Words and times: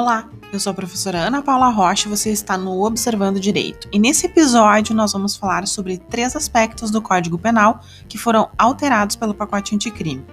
Olá, 0.00 0.30
eu 0.52 0.60
sou 0.60 0.70
a 0.70 0.74
professora 0.74 1.18
Ana 1.18 1.42
Paula 1.42 1.70
Rocha 1.70 2.06
e 2.06 2.08
você 2.08 2.30
está 2.30 2.56
no 2.56 2.84
Observando 2.84 3.40
Direito. 3.40 3.88
E 3.92 3.98
nesse 3.98 4.26
episódio 4.26 4.94
nós 4.94 5.12
vamos 5.12 5.34
falar 5.34 5.66
sobre 5.66 5.98
três 5.98 6.36
aspectos 6.36 6.92
do 6.92 7.02
Código 7.02 7.36
Penal 7.36 7.80
que 8.08 8.16
foram 8.16 8.48
alterados 8.56 9.16
pelo 9.16 9.34
pacote 9.34 9.74
anticrime. 9.74 10.24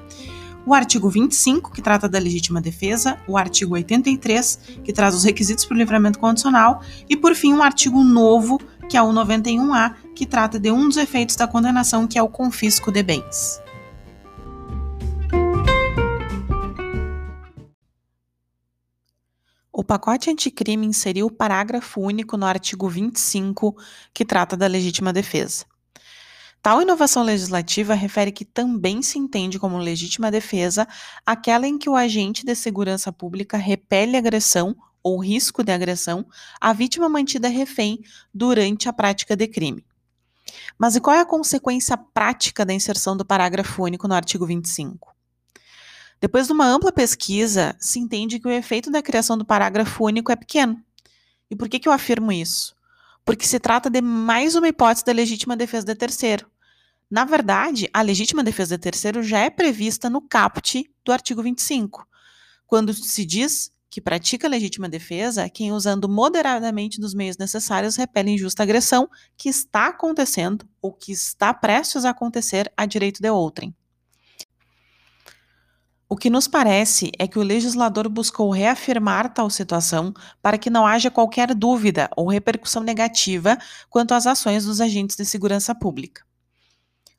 O 0.68 0.74
artigo 0.76 1.10
25, 1.10 1.72
que 1.72 1.82
trata 1.82 2.08
da 2.08 2.20
legítima 2.20 2.62
defesa, 2.62 3.18
o 3.28 3.36
artigo 3.36 3.74
83, 3.74 4.60
que 4.84 4.94
traz 4.94 5.16
os 5.16 5.24
requisitos 5.24 5.66
para 5.66 5.74
o 5.74 5.80
livramento 5.80 6.20
condicional, 6.20 6.84
e 7.10 7.18
por 7.18 7.34
fim 7.34 7.52
um 7.52 7.64
artigo 7.64 8.04
novo, 8.04 8.62
que 8.88 8.96
é 8.96 9.02
o 9.02 9.12
91A, 9.12 9.96
que 10.14 10.28
trata 10.28 10.60
de 10.60 10.70
um 10.70 10.88
dos 10.88 10.98
efeitos 10.98 11.36
da 11.36 11.48
condenação, 11.48 12.06
que 12.06 12.20
é 12.20 12.22
o 12.22 12.30
confisco 12.30 12.92
de 12.92 13.02
bens. 13.02 13.65
Pacote 19.86 20.30
anticrime 20.30 20.86
inseriu 20.86 21.28
o 21.28 21.32
parágrafo 21.32 22.02
único 22.02 22.36
no 22.36 22.46
artigo 22.46 22.90
25, 22.90 23.76
que 24.14 24.26
trata 24.26 24.58
da 24.58 24.68
legítima 24.68 25.14
defesa. 25.14 25.66
Tal 26.62 26.82
inovação 26.82 27.22
legislativa 27.22 27.94
refere 27.94 28.32
que 28.32 28.44
também 28.44 29.02
se 29.04 29.20
entende 29.20 29.60
como 29.60 29.78
legítima 29.78 30.32
defesa 30.32 30.88
aquela 31.24 31.68
em 31.68 31.78
que 31.78 31.88
o 31.88 31.96
agente 31.96 32.44
de 32.44 32.56
segurança 32.56 33.14
pública 33.14 33.56
repele 33.56 34.18
agressão 34.18 34.76
ou 35.04 35.20
risco 35.20 35.64
de 35.64 35.72
agressão 35.72 36.26
à 36.60 36.74
vítima 36.74 37.08
mantida 37.08 37.48
refém 37.48 38.00
durante 38.34 38.90
a 38.90 38.94
prática 38.94 39.36
de 39.36 39.48
crime. 39.48 39.86
Mas 40.78 40.96
e 40.96 41.00
qual 41.00 41.16
é 41.16 41.20
a 41.20 41.26
consequência 41.26 41.96
prática 41.96 42.66
da 42.66 42.74
inserção 42.74 43.16
do 43.16 43.24
parágrafo 43.24 43.84
único 43.84 44.08
no 44.08 44.16
artigo 44.16 44.46
25? 44.46 45.15
Depois 46.20 46.48
de 46.48 46.54
uma 46.54 46.66
ampla 46.66 46.92
pesquisa, 46.92 47.76
se 47.80 48.00
entende 48.00 48.40
que 48.40 48.48
o 48.48 48.52
efeito 48.52 48.90
da 48.90 49.02
criação 49.02 49.38
do 49.38 49.46
parágrafo 49.46 50.06
único 50.06 50.32
é 50.32 50.36
pequeno. 50.36 50.82
E 51.50 51.56
por 51.56 51.70
que, 51.70 51.80
que 51.80 51.88
eu 51.88 51.94
afirmo 51.94 52.32
isso? 52.32 52.76
Porque 53.24 53.46
se 53.46 53.60
trata 53.60 53.90
de 53.90 54.02
mais 54.02 54.56
uma 54.56 54.68
hipótese 54.68 55.06
da 55.06 55.12
legítima 55.12 55.56
defesa 55.56 55.86
de 55.86 55.96
terceiro. 55.96 56.48
Na 57.10 57.26
verdade, 57.26 57.90
a 57.94 58.02
legítima 58.02 58.44
defesa 58.44 58.78
de 58.78 58.82
terceiro 58.82 59.22
já 59.22 59.40
é 59.40 59.50
prevista 59.50 60.10
no 60.10 60.22
caput 60.22 60.90
do 61.04 61.12
artigo 61.12 61.44
25, 61.44 62.08
quando 62.66 62.94
se 62.94 63.24
diz 63.26 63.72
que 63.90 64.02
pratica 64.02 64.48
legítima 64.48 64.90
defesa 64.90 65.48
quem, 65.50 65.72
usando 65.72 66.10
moderadamente 66.10 67.00
dos 67.00 67.14
meios 67.14 67.38
necessários, 67.38 67.96
repele 67.96 68.32
injusta 68.32 68.64
agressão 68.64 69.10
que 69.38 69.48
está 69.48 69.88
acontecendo 69.88 70.68
ou 70.82 70.92
que 70.92 71.12
está 71.12 71.54
prestes 71.54 72.04
a 72.04 72.10
acontecer 72.10 72.72
a 72.76 72.86
direito 72.86 73.22
de 73.22 73.30
outrem. 73.30 73.74
O 76.16 76.18
que 76.18 76.30
nos 76.30 76.48
parece 76.48 77.12
é 77.20 77.28
que 77.28 77.38
o 77.38 77.44
legislador 77.44 78.08
buscou 78.08 78.50
reafirmar 78.50 79.34
tal 79.34 79.50
situação 79.50 80.14
para 80.42 80.58
que 80.58 80.70
não 80.70 80.88
haja 80.88 81.12
qualquer 81.12 81.54
dúvida 81.54 82.10
ou 82.16 82.30
repercussão 82.30 82.82
negativa 82.84 83.58
quanto 83.90 84.14
às 84.14 84.26
ações 84.26 84.64
dos 84.64 84.80
agentes 84.80 85.18
de 85.18 85.26
segurança 85.26 85.76
pública. 85.76 86.24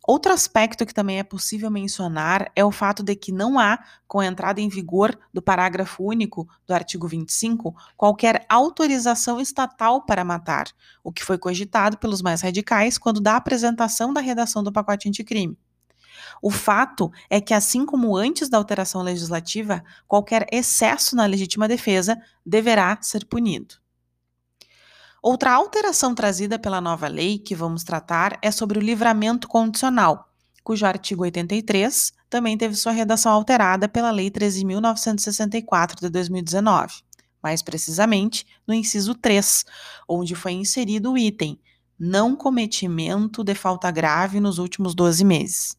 Outro 0.02 0.32
aspecto 0.32 0.86
que 0.86 0.94
também 0.94 1.18
é 1.18 1.22
possível 1.22 1.70
mencionar 1.70 2.50
é 2.56 2.64
o 2.64 2.72
fato 2.72 3.02
de 3.02 3.14
que 3.14 3.30
não 3.30 3.58
há, 3.58 3.78
com 4.08 4.20
a 4.20 4.26
entrada 4.26 4.62
em 4.62 4.68
vigor 4.70 5.14
do 5.30 5.42
parágrafo 5.42 6.02
único 6.02 6.48
do 6.66 6.72
artigo 6.72 7.06
25, 7.06 7.76
qualquer 7.98 8.46
autorização 8.48 9.38
estatal 9.38 10.06
para 10.06 10.24
matar, 10.24 10.68
o 11.04 11.12
que 11.12 11.22
foi 11.22 11.36
cogitado 11.36 11.98
pelos 11.98 12.22
mais 12.22 12.40
radicais 12.40 12.96
quando 12.96 13.20
da 13.20 13.36
apresentação 13.36 14.14
da 14.14 14.22
redação 14.22 14.62
do 14.62 14.72
pacote 14.72 15.06
anticrime. 15.06 15.58
O 16.40 16.50
fato 16.50 17.10
é 17.28 17.40
que, 17.40 17.54
assim 17.54 17.84
como 17.84 18.16
antes 18.16 18.48
da 18.48 18.58
alteração 18.58 19.02
legislativa, 19.02 19.82
qualquer 20.06 20.46
excesso 20.52 21.16
na 21.16 21.26
legítima 21.26 21.68
defesa 21.68 22.20
deverá 22.44 22.98
ser 23.00 23.24
punido. 23.26 23.76
Outra 25.22 25.52
alteração 25.52 26.14
trazida 26.14 26.58
pela 26.58 26.80
nova 26.80 27.08
lei 27.08 27.38
que 27.38 27.54
vamos 27.54 27.82
tratar 27.82 28.38
é 28.40 28.50
sobre 28.50 28.78
o 28.78 28.82
livramento 28.82 29.48
condicional, 29.48 30.30
cujo 30.62 30.84
artigo 30.86 31.22
83 31.22 32.12
também 32.28 32.58
teve 32.58 32.74
sua 32.74 32.92
redação 32.92 33.32
alterada 33.32 33.88
pela 33.88 34.10
Lei 34.10 34.30
13.964 34.30 36.00
de 36.00 36.08
2019, 36.08 36.94
mais 37.42 37.62
precisamente 37.62 38.46
no 38.66 38.74
inciso 38.74 39.14
3, 39.14 39.64
onde 40.08 40.34
foi 40.34 40.52
inserido 40.52 41.12
o 41.12 41.18
item 41.18 41.58
não 41.98 42.36
cometimento 42.36 43.42
de 43.42 43.54
falta 43.54 43.90
grave 43.90 44.38
nos 44.38 44.58
últimos 44.58 44.94
12 44.94 45.24
meses. 45.24 45.76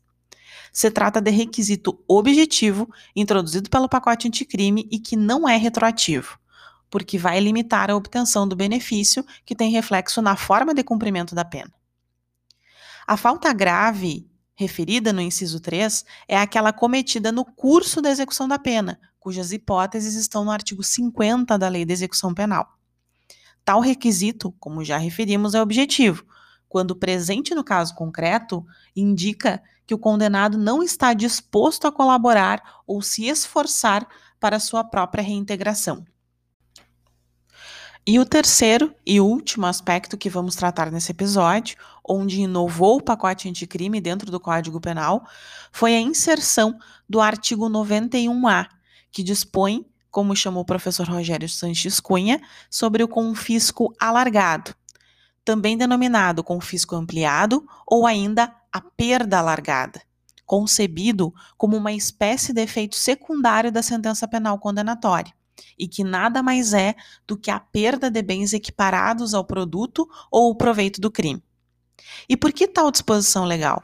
Se 0.77 0.91
trata 0.91 1.19
de 1.19 1.31
requisito 1.31 1.99
objetivo 2.07 2.87
introduzido 3.15 3.67
pelo 3.67 3.89
pacote 3.89 4.27
anticrime 4.27 4.87
e 4.91 4.99
que 4.99 5.15
não 5.15 5.49
é 5.49 5.57
retroativo, 5.57 6.37
porque 6.87 7.17
vai 7.17 7.39
limitar 7.39 7.89
a 7.89 7.95
obtenção 7.95 8.47
do 8.47 8.55
benefício 8.55 9.25
que 9.43 9.55
tem 9.55 9.71
reflexo 9.71 10.21
na 10.21 10.35
forma 10.35 10.75
de 10.75 10.83
cumprimento 10.83 11.33
da 11.33 11.43
pena. 11.43 11.73
A 13.07 13.17
falta 13.17 13.51
grave 13.53 14.29
referida 14.53 15.11
no 15.11 15.19
inciso 15.19 15.59
3 15.59 16.05
é 16.27 16.37
aquela 16.37 16.71
cometida 16.71 17.31
no 17.31 17.43
curso 17.43 17.99
da 17.99 18.11
execução 18.11 18.47
da 18.47 18.59
pena, 18.59 18.99
cujas 19.19 19.51
hipóteses 19.51 20.13
estão 20.13 20.45
no 20.45 20.51
artigo 20.51 20.83
50 20.83 21.57
da 21.57 21.67
Lei 21.67 21.85
de 21.85 21.93
Execução 21.93 22.35
Penal. 22.35 22.77
Tal 23.65 23.79
requisito, 23.79 24.53
como 24.59 24.85
já 24.85 24.99
referimos, 24.99 25.55
é 25.55 25.59
objetivo, 25.59 26.23
quando 26.67 26.95
presente 26.95 27.55
no 27.55 27.63
caso 27.63 27.95
concreto, 27.95 28.65
indica 28.95 29.61
que 29.85 29.93
o 29.93 29.97
condenado 29.97 30.57
não 30.57 30.83
está 30.83 31.13
disposto 31.13 31.87
a 31.87 31.91
colaborar 31.91 32.81
ou 32.85 33.01
se 33.01 33.25
esforçar 33.25 34.07
para 34.39 34.59
sua 34.59 34.83
própria 34.83 35.23
reintegração. 35.23 36.05
E 38.09 38.19
o 38.19 38.25
terceiro 38.25 38.95
e 39.05 39.19
último 39.19 39.65
aspecto 39.65 40.17
que 40.17 40.29
vamos 40.29 40.55
tratar 40.55 40.89
nesse 40.89 41.11
episódio, 41.11 41.77
onde 42.07 42.39
inovou 42.39 42.97
o 42.97 43.03
pacote 43.03 43.49
anticrime 43.49 43.99
dentro 43.99 44.31
do 44.31 44.39
Código 44.39 44.79
Penal, 44.79 45.27
foi 45.73 45.93
a 45.93 45.99
inserção 45.99 46.79
do 47.07 47.19
artigo 47.19 47.69
91A, 47.69 48.67
que 49.11 49.21
dispõe, 49.21 49.85
como 50.09 50.37
chamou 50.37 50.61
o 50.61 50.65
professor 50.65 51.05
Rogério 51.05 51.49
Sanches 51.49 51.99
Cunha, 51.99 52.41
sobre 52.69 53.03
o 53.03 53.09
confisco 53.09 53.93
alargado, 53.99 54.73
também 55.47 55.77
denominado 55.77 56.43
confisco 56.43 56.93
ampliado 56.93 57.65
ou 57.87 58.05
ainda 58.05 58.53
a 58.69 58.81
perda 58.81 59.39
alargada, 59.39 60.01
concebido 60.45 61.33
como 61.57 61.77
uma 61.77 61.93
espécie 61.93 62.51
de 62.51 62.61
efeito 62.61 62.97
secundário 62.97 63.71
da 63.71 63.81
sentença 63.81 64.27
penal 64.27 64.59
condenatória, 64.59 65.33
e 65.79 65.87
que 65.87 66.03
nada 66.03 66.43
mais 66.43 66.73
é 66.73 66.95
do 67.25 67.37
que 67.37 67.49
a 67.49 67.61
perda 67.61 68.11
de 68.11 68.21
bens 68.21 68.51
equiparados 68.51 69.33
ao 69.33 69.45
produto 69.45 70.05
ou 70.29 70.51
o 70.51 70.55
proveito 70.55 70.99
do 70.99 71.09
crime. 71.09 71.41
E 72.27 72.35
por 72.35 72.51
que 72.51 72.67
tal 72.67 72.91
disposição 72.91 73.45
legal? 73.45 73.81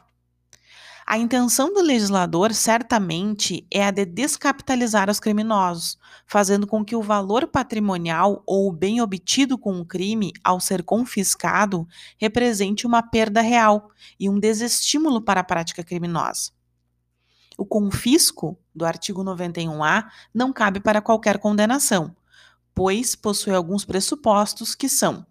A 1.05 1.17
intenção 1.17 1.73
do 1.73 1.81
legislador 1.81 2.53
certamente 2.53 3.67
é 3.69 3.85
a 3.85 3.91
de 3.91 4.05
descapitalizar 4.05 5.09
os 5.09 5.19
criminosos, 5.19 5.97
fazendo 6.25 6.65
com 6.65 6.83
que 6.83 6.95
o 6.95 7.01
valor 7.01 7.45
patrimonial 7.47 8.41
ou 8.45 8.69
o 8.69 8.71
bem 8.71 9.01
obtido 9.01 9.57
com 9.57 9.79
o 9.79 9.85
crime, 9.85 10.31
ao 10.41 10.61
ser 10.61 10.81
confiscado, 10.81 11.85
represente 12.17 12.87
uma 12.87 13.03
perda 13.03 13.41
real 13.41 13.91
e 14.17 14.29
um 14.29 14.39
desestímulo 14.39 15.21
para 15.21 15.41
a 15.41 15.43
prática 15.43 15.83
criminosa. 15.83 16.51
O 17.57 17.65
confisco 17.65 18.57
do 18.73 18.85
artigo 18.85 19.23
91A 19.23 20.05
não 20.33 20.53
cabe 20.53 20.79
para 20.79 21.01
qualquer 21.01 21.37
condenação, 21.37 22.15
pois 22.73 23.13
possui 23.13 23.53
alguns 23.53 23.83
pressupostos 23.83 24.73
que 24.73 24.87
são 24.87 25.25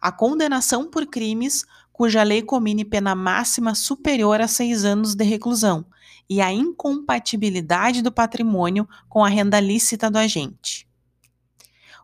a 0.00 0.10
condenação 0.10 0.88
por 0.88 1.06
crimes 1.06 1.66
cuja 2.00 2.22
lei 2.22 2.40
comine 2.40 2.82
pena 2.82 3.14
máxima 3.14 3.74
superior 3.74 4.40
a 4.40 4.48
seis 4.48 4.86
anos 4.86 5.14
de 5.14 5.22
reclusão, 5.22 5.84
e 6.30 6.40
a 6.40 6.50
incompatibilidade 6.50 8.00
do 8.00 8.10
patrimônio 8.10 8.88
com 9.06 9.22
a 9.22 9.28
renda 9.28 9.60
lícita 9.60 10.10
do 10.10 10.16
agente. 10.16 10.88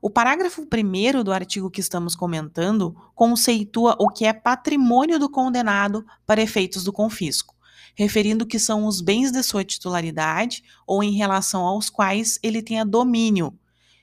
O 0.02 0.10
parágrafo 0.10 0.68
1 0.70 1.24
do 1.24 1.32
artigo 1.32 1.70
que 1.70 1.80
estamos 1.80 2.14
comentando 2.14 2.94
conceitua 3.14 3.96
o 3.98 4.10
que 4.10 4.26
é 4.26 4.34
patrimônio 4.34 5.18
do 5.18 5.30
condenado 5.30 6.04
para 6.26 6.42
efeitos 6.42 6.84
do 6.84 6.92
confisco, 6.92 7.54
referindo 7.94 8.44
que 8.44 8.58
são 8.58 8.84
os 8.84 9.00
bens 9.00 9.32
de 9.32 9.42
sua 9.42 9.64
titularidade 9.64 10.62
ou 10.86 11.02
em 11.02 11.12
relação 11.12 11.62
aos 11.62 11.88
quais 11.88 12.38
ele 12.42 12.60
tenha 12.60 12.84
domínio, 12.84 13.58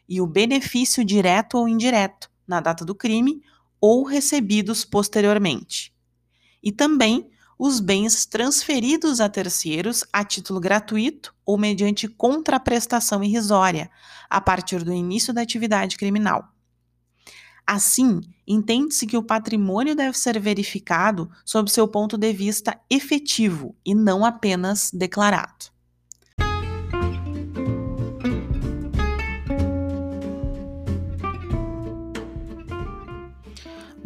e 0.10 0.20
o 0.20 0.26
benefício 0.26 1.06
direto 1.06 1.56
ou 1.56 1.68
indireto, 1.68 2.32
na 2.48 2.60
data 2.60 2.84
do 2.84 2.96
crime 2.96 3.44
ou 3.86 4.06
recebidos 4.06 4.86
posteriormente. 4.86 5.94
E 6.64 6.72
também 6.72 7.30
os 7.60 7.82
bens 7.82 8.26
transferidos 8.26 9.20
a 9.20 9.28
terceiros 9.28 10.06
a 10.14 10.24
título 10.24 10.62
gratuito 10.62 11.36
ou 11.46 11.58
mediante 11.58 12.08
contraprestação 12.08 13.22
irrisória, 13.22 13.92
a 14.30 14.40
partir 14.40 14.86
do 14.86 14.94
início 14.94 15.34
da 15.34 15.42
atividade 15.42 15.98
criminal. 15.98 16.48
Assim, 17.68 18.22
entende-se 18.48 19.06
que 19.06 19.18
o 19.18 19.24
patrimônio 19.24 19.94
deve 19.94 20.18
ser 20.18 20.40
verificado 20.40 21.30
sob 21.44 21.70
seu 21.70 21.86
ponto 21.86 22.18
de 22.18 22.32
vista 22.32 22.80
efetivo 22.90 23.76
e 23.86 23.94
não 23.94 24.24
apenas 24.24 24.92
declarado. 24.94 25.73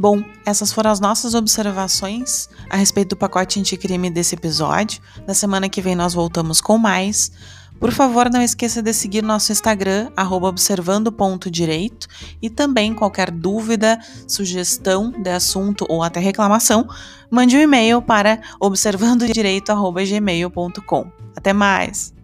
Bom, 0.09 0.23
essas 0.45 0.71
foram 0.71 0.89
as 0.89 1.01
nossas 1.01 1.33
observações 1.33 2.47
a 2.69 2.77
respeito 2.77 3.09
do 3.09 3.17
pacote 3.17 3.59
anticrime 3.59 4.09
desse 4.09 4.35
episódio. 4.35 5.01
Na 5.27 5.33
semana 5.33 5.67
que 5.67 5.81
vem 5.81 5.97
nós 5.97 6.13
voltamos 6.13 6.61
com 6.61 6.77
mais. 6.77 7.29
Por 7.77 7.91
favor, 7.91 8.29
não 8.29 8.41
esqueça 8.41 8.81
de 8.81 8.93
seguir 8.93 9.21
nosso 9.21 9.51
Instagram, 9.51 10.09
observando.direito, 10.41 12.07
e 12.41 12.49
também 12.49 12.93
qualquer 12.93 13.29
dúvida, 13.29 13.99
sugestão 14.25 15.11
de 15.11 15.29
assunto 15.29 15.85
ou 15.89 16.01
até 16.01 16.21
reclamação, 16.21 16.87
mande 17.29 17.57
um 17.57 17.59
e-mail 17.59 18.01
para 18.01 18.39
observandodireito.gmail.com. 18.61 21.11
Até 21.35 21.51
mais! 21.51 22.16